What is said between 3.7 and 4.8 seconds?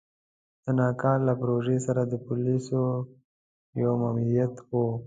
يو ماموريت و.